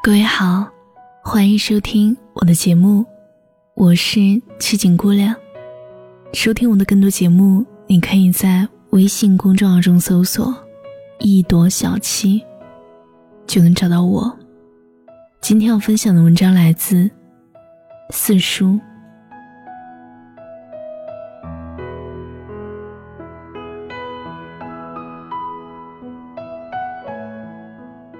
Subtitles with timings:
[0.00, 0.64] 各位好，
[1.22, 3.04] 欢迎收听我的节目，
[3.74, 4.20] 我是
[4.58, 5.34] 七景姑娘。
[6.32, 10.54] 收听我的更多节目，你可以在微信公众号中搜索
[11.18, 12.40] “一朵小七”，
[13.44, 14.34] 就能找到我。
[15.40, 17.10] 今天要分享的文章来自
[18.10, 18.78] 四叔。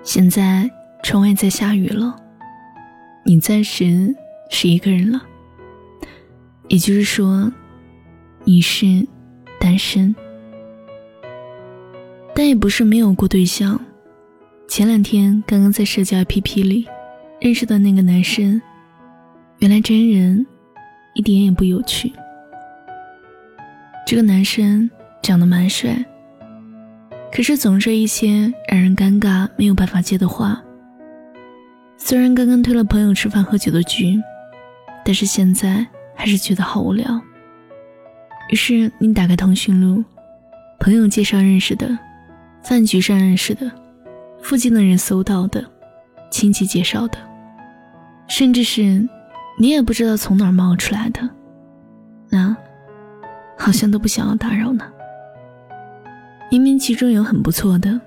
[0.02, 0.68] 现在
[1.02, 2.14] 窗外在下雨了，
[3.24, 4.14] 你暂时
[4.50, 5.22] 是一个人了，
[6.68, 7.50] 也就是说，
[8.44, 9.06] 你是
[9.58, 10.14] 单身，
[12.34, 13.80] 但也不是没有过对象。
[14.68, 16.86] 前两天刚刚在社交 APP 里
[17.40, 18.60] 认识的那个男生，
[19.58, 20.46] 原来真人
[21.14, 22.12] 一点也不有趣。
[24.06, 24.90] 这个男生
[25.22, 26.04] 长得蛮帅。
[27.32, 30.62] 可是总是一些让人尴尬、没有办法接的话。
[32.00, 34.18] 虽然刚刚推了朋友吃饭喝酒的局，
[35.04, 37.20] 但是现在还是觉得好无聊。
[38.50, 40.02] 于是你打开通讯录，
[40.78, 41.98] 朋友介绍认识的，
[42.62, 43.70] 饭局上认识的，
[44.40, 45.62] 附近的人搜到的，
[46.30, 47.18] 亲戚介绍的，
[48.28, 49.06] 甚至是
[49.58, 51.28] 你也不知道从哪冒出来的，
[52.30, 52.56] 那
[53.58, 54.84] 好像都不想要打扰呢。
[56.50, 58.00] 明明其中有很不错的，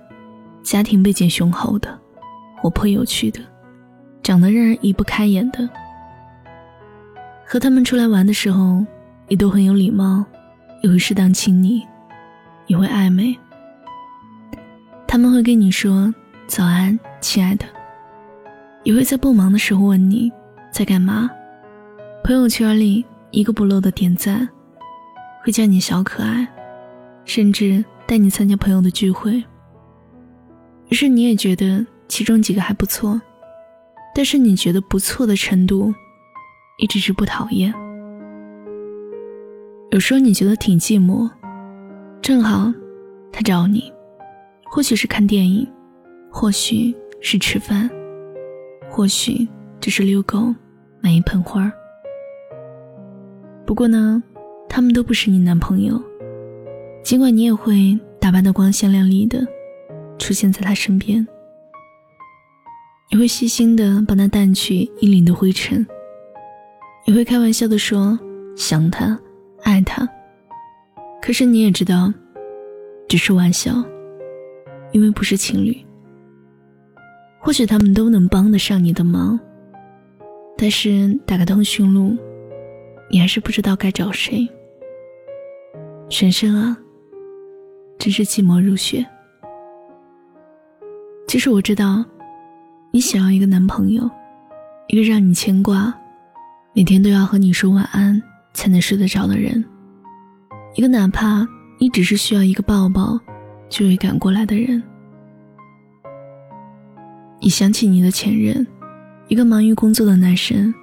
[0.63, 1.99] 家庭背景雄厚的，
[2.57, 3.39] 活泼有趣的，
[4.23, 5.69] 长得让人移不开眼的。
[7.45, 8.85] 和他们出来玩的时候，
[9.27, 10.23] 你都很有礼貌，
[10.81, 11.81] 也会适当亲昵，
[12.67, 13.37] 也会暧昧。
[15.07, 16.13] 他们会跟你说
[16.47, 17.65] 早安，亲爱的，
[18.83, 20.31] 也会在不忙的时候问你
[20.71, 21.29] 在干嘛。
[22.23, 24.47] 朋友圈里一个不漏的点赞，
[25.43, 26.47] 会叫你小可爱，
[27.25, 27.83] 甚至。
[28.07, 29.41] 带你参加朋友的聚会，
[30.89, 33.21] 于是你也觉得其中几个还不错，
[34.13, 35.93] 但是你觉得不错的程度，
[36.77, 37.73] 一直是不讨厌。
[39.91, 41.29] 有时候你觉得挺寂寞，
[42.21, 42.71] 正好
[43.31, 43.91] 他找你，
[44.65, 45.67] 或许是看电影，
[46.29, 47.89] 或许是吃饭，
[48.89, 49.47] 或许
[49.79, 50.53] 只是遛狗，
[51.01, 51.71] 买一盆花。
[53.65, 54.21] 不过呢，
[54.67, 56.01] 他们都不是你男朋友。
[57.03, 59.45] 尽管你也会打扮的光鲜亮丽的，
[60.19, 61.25] 出现在他身边，
[63.11, 65.85] 你会细心的帮他掸去衣领的灰尘，
[67.05, 68.17] 你会开玩笑的说
[68.55, 69.19] 想他，
[69.63, 70.07] 爱他。
[71.21, 72.11] 可是你也知道，
[73.09, 73.73] 只是玩笑，
[74.93, 75.75] 因为不是情侣。
[77.41, 79.37] 或许他们都能帮得上你的忙，
[80.57, 82.15] 但是打开通讯录，
[83.09, 84.47] 你还是不知道该找谁。
[86.09, 86.77] 璇璇啊。
[87.99, 89.05] 真是寂寞如雪。
[91.27, 92.03] 其实我知道，
[92.93, 94.09] 你想要一个男朋友，
[94.87, 95.93] 一个让你牵挂，
[96.73, 98.21] 每天都要和你说晚安
[98.53, 99.63] 才能睡得着的人，
[100.75, 101.47] 一个哪怕
[101.79, 103.17] 你只是需要一个抱抱，
[103.69, 104.83] 就会赶过来的人。
[107.39, 108.67] 你想起你的前任，
[109.29, 110.73] 一个忙于工作的男生，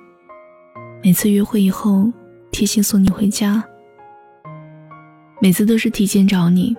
[1.03, 2.11] 每次约会以后
[2.51, 3.63] 贴心送你回家，
[5.43, 6.75] 每次都是提前找你。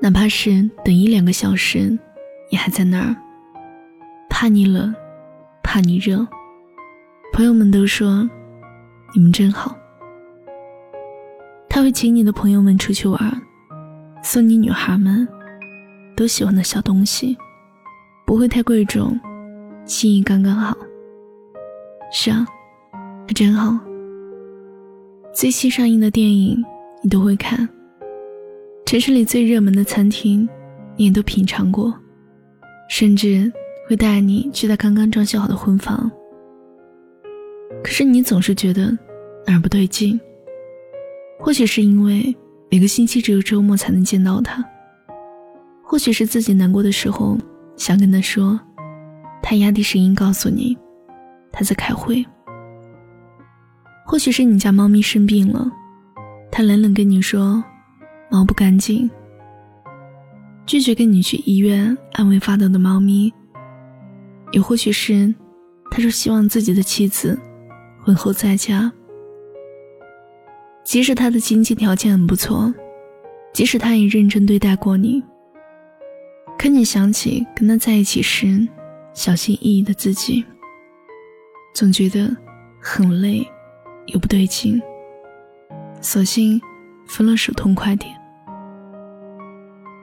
[0.00, 1.96] 哪怕是等一两个小时，
[2.50, 3.14] 你还在那儿，
[4.34, 4.92] 怕你冷，
[5.62, 6.26] 怕你热。
[7.34, 8.28] 朋友们都说
[9.14, 9.76] 你们真好。
[11.68, 13.42] 他会请你的朋友们出去玩，
[14.22, 15.28] 送你女孩们
[16.16, 17.36] 都喜欢的小东西，
[18.24, 19.20] 不会太贵重，
[19.84, 20.74] 心意刚刚好。
[22.10, 22.46] 是啊，
[23.28, 23.78] 他真好。
[25.34, 26.56] 最新上映的电影
[27.02, 27.68] 你都会看。
[28.86, 30.48] 城市里最热门的餐厅，
[30.96, 31.94] 你也都品尝过，
[32.88, 33.52] 甚至
[33.88, 36.10] 会带你去他刚刚装修好的婚房。
[37.82, 38.90] 可是你总是觉得
[39.46, 40.18] 哪儿不对劲。
[41.38, 42.34] 或许是因为
[42.70, 44.64] 每个星期只有周末才能见到他，
[45.82, 47.36] 或许是自己难过的时候
[47.76, 48.58] 想跟他说，
[49.42, 50.76] 他压低声音告诉你
[51.50, 52.24] 他在开会。
[54.06, 55.70] 或许是你家猫咪生病了，
[56.50, 57.62] 他冷冷跟你说。
[58.30, 59.10] 猫不干净，
[60.64, 63.30] 拒绝跟你去医院安慰发抖的猫咪。
[64.52, 65.34] 也或许是，
[65.90, 67.38] 他说希望自己的妻子
[68.02, 68.92] 婚后在家。
[70.84, 72.72] 即使他的经济条件很不错，
[73.52, 75.22] 即使他也认真对待过你，
[76.58, 78.66] 可你想起跟他在一起时
[79.14, 80.44] 小心翼翼的自己，
[81.72, 82.36] 总觉得
[82.80, 83.46] 很累，
[84.06, 84.82] 又不对劲，
[86.00, 86.60] 索性
[87.06, 88.12] 分了手痛快点。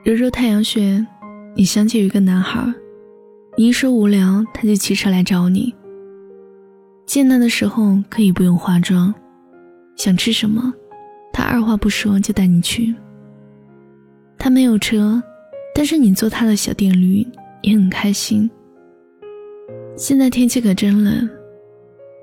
[0.02, 1.06] 揉揉太阳穴，
[1.54, 2.72] 你想起有一个男孩，
[3.60, 5.74] 你一说无聊，他就骑车来找你。
[7.04, 9.14] 见他的时候可以不用化妆，
[9.96, 10.72] 想吃什么，
[11.30, 12.94] 他二话不说就带你去。
[14.38, 15.22] 他没有车，
[15.74, 17.22] 但是你坐他的小电驴
[17.60, 18.50] 也很开心。
[19.94, 21.28] 现在天气可真冷，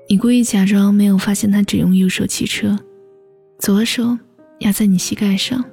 [0.08, 2.76] 你故意假装没有发现他只用右手骑车，
[3.60, 4.18] 左手
[4.58, 5.64] 压在你膝盖上。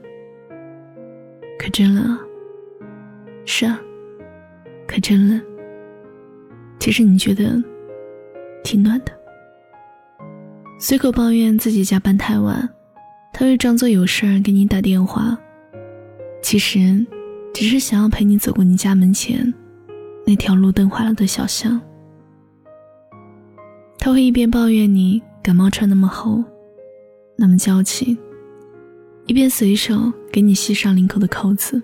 [1.57, 2.19] 可真冷啊！
[3.45, 3.81] 是啊，
[4.87, 5.41] 可真冷。
[6.79, 7.61] 其实你觉得
[8.63, 9.11] 挺暖的。
[10.77, 12.67] 随口抱怨自己加班太晚，
[13.33, 15.37] 他会装作有事儿给你打电话，
[16.43, 17.05] 其实
[17.53, 19.51] 只是想要陪你走过你家门前
[20.27, 21.79] 那条路灯坏了的小巷。
[23.97, 26.43] 他会一边抱怨你感冒穿那么厚，
[27.35, 28.15] 那么娇气，
[29.25, 31.81] 一边随手给你系上领口的扣子。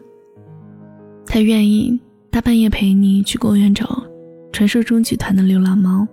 [1.25, 1.99] 他愿意
[2.29, 4.03] 大半夜陪你去公园找。
[4.51, 6.07] 传说中剧团的流浪猫，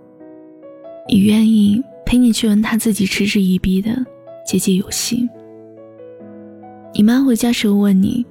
[1.09, 3.91] 也愿意陪你去玩他自己嗤之以鼻的
[4.47, 5.29] 结界游戏。
[6.95, 8.25] 你妈回家时候问你：“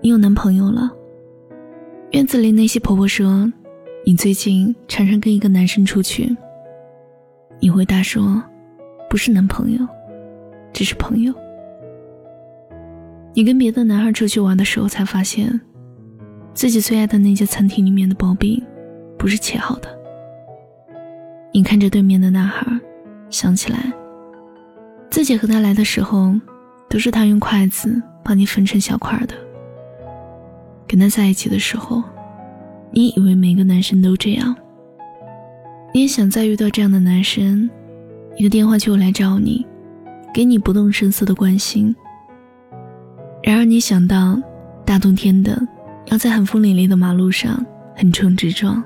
[0.00, 0.90] 你有男朋友了？”
[2.12, 3.50] 院子里那些婆婆说
[4.04, 6.34] ：“你最近常常跟一个男生出去。”
[7.60, 8.42] 你回答说
[9.10, 9.86] ：“不是男朋友，
[10.72, 11.34] 只是朋友。”
[13.34, 15.60] 你跟别的男孩出去玩的时候，才发现
[16.52, 18.60] 自己最爱的那家餐厅里面的薄饼。
[19.20, 19.88] 不是切好的。
[21.52, 22.66] 你看着对面的男孩，
[23.28, 23.92] 想起来，
[25.10, 26.32] 自己和他来的时候，
[26.88, 29.34] 都是他用筷子帮你分成小块的。
[30.88, 32.02] 跟他在一起的时候，
[32.90, 34.56] 你以为每个男生都这样，
[35.92, 37.68] 你也想再遇到这样的男生，
[38.38, 39.66] 一个电话就来找你，
[40.32, 41.94] 给你不动声色的关心。
[43.42, 44.40] 然而你想到，
[44.86, 45.60] 大冬天的，
[46.06, 47.62] 要在寒风凛冽的马路上
[47.96, 48.82] 横冲直撞。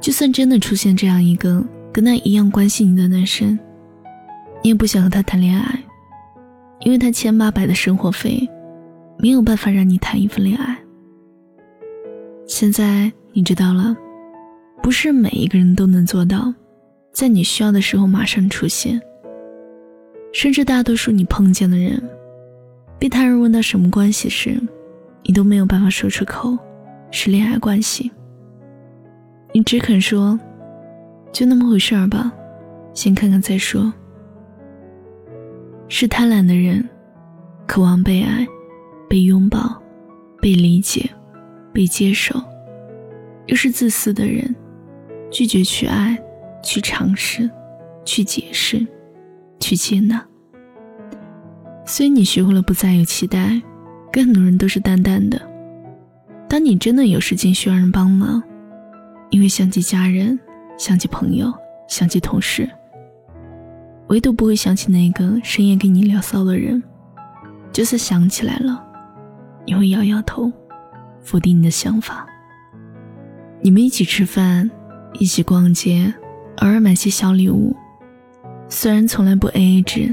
[0.00, 1.62] 就算真的出现这样一个
[1.92, 3.58] 跟他一样关心你的男生，
[4.62, 5.78] 你也不想和他谈恋爱，
[6.80, 8.48] 因为他千八百的生活费，
[9.18, 10.76] 没有办法让你谈一份恋爱。
[12.46, 13.94] 现在你知道了，
[14.82, 16.52] 不是每一个人都能做到，
[17.12, 19.00] 在你需要的时候马上出现。
[20.32, 22.00] 甚至大多数你碰见的人，
[22.98, 24.58] 被他人问到什么关系时，
[25.24, 26.56] 你都没有办法说出口，
[27.10, 28.10] 是恋爱关系。
[29.52, 30.38] 你只肯说，
[31.32, 32.32] 就那么回事儿吧，
[32.94, 33.92] 先看看再说。
[35.88, 36.88] 是贪婪的人，
[37.66, 38.46] 渴望被爱、
[39.08, 39.82] 被拥抱、
[40.40, 41.10] 被理解、
[41.72, 42.38] 被接受；
[43.46, 44.54] 又是自私的人，
[45.32, 46.16] 拒绝去爱、
[46.62, 47.50] 去尝试、
[48.04, 48.86] 去解释、
[49.58, 50.24] 去接纳。
[51.84, 53.60] 所以你学会了不再有期待，
[54.12, 55.40] 跟很多人都是淡淡的。
[56.48, 58.40] 当你真的有事情需要人帮忙。
[59.30, 60.38] 因为想起家人，
[60.76, 61.52] 想起朋友，
[61.88, 62.68] 想起同事，
[64.08, 66.82] 唯独不会想起那个深夜跟你聊骚的人。
[67.72, 68.84] 就算想起来了，
[69.64, 70.50] 你会摇摇头，
[71.22, 72.26] 否定你的想法。
[73.60, 74.68] 你们一起吃饭，
[75.20, 76.12] 一起逛街，
[76.56, 77.76] 偶尔买些小礼物，
[78.68, 80.12] 虽然从来不 A A 制，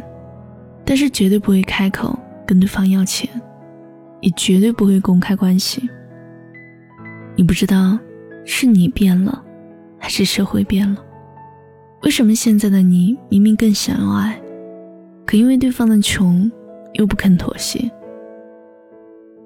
[0.86, 3.27] 但是绝对不会开口跟对方要钱，
[4.21, 5.89] 也绝对不会公开关系。
[7.36, 7.97] 你不知道。
[8.49, 9.43] 是你变了，
[9.99, 11.03] 还是社会变了？
[12.03, 14.39] 为什么现在的你明明更想要爱，
[15.25, 16.49] 可因为对方的穷，
[16.93, 17.91] 又不肯妥协？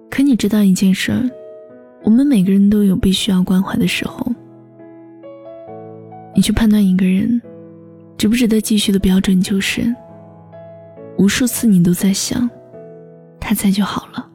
[0.10, 1.28] 可你知道一件事儿，
[2.04, 4.26] 我们每个人都有被需要关怀的时候。
[6.36, 7.42] 你去判断一个人
[8.18, 9.94] 值不值得继续的标准就是，
[11.18, 12.48] 无数次你都在想，
[13.40, 14.31] 他在就好了。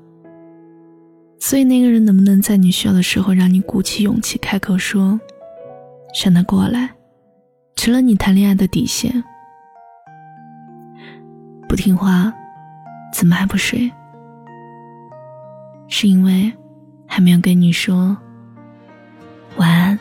[1.49, 5.21] 所以，那个人能不能在你需要的时候让你鼓起勇气开口说
[6.25, 6.91] “让他过来”，
[7.77, 9.23] 成了你谈恋爱的底线。
[11.69, 12.33] 不听话，
[13.15, 13.89] 怎么还不睡？
[15.87, 16.53] 是因为
[17.07, 18.17] 还没有跟你说
[19.57, 19.97] 晚安。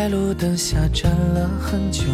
[0.00, 2.04] 在路灯下站了很久，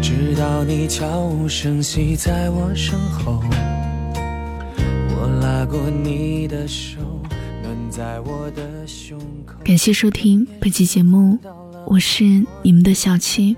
[0.00, 3.44] 直到你悄无声息在我身后。
[5.10, 7.02] 我拉过你的手，
[7.62, 9.58] 暖在我的胸口。
[9.62, 11.38] 感谢收听本期节目，
[11.86, 12.24] 我是
[12.62, 13.54] 你们的小七。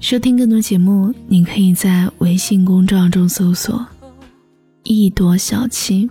[0.00, 3.86] 收听更多节目，您可以在微信公众号中搜索
[4.82, 6.10] “一朵小七”，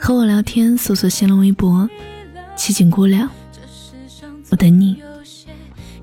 [0.00, 1.88] 和我聊天，搜索新浪微博
[2.58, 3.30] “七景姑娘”。
[4.52, 4.96] 我等你。
[5.00, 5.48] 有些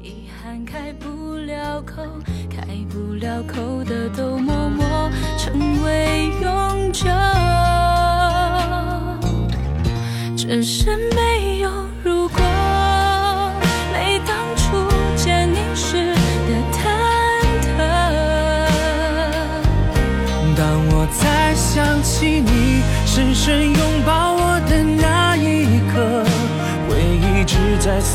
[0.02, 2.02] 遗憾开不了口，
[2.50, 7.06] 开不了口的都默默成为永久。
[10.36, 11.70] 只是没有
[12.04, 12.42] 如果，
[13.94, 16.82] 没当初见你时的忐
[17.62, 17.78] 忑。
[20.58, 24.29] 当我再想起你深深拥抱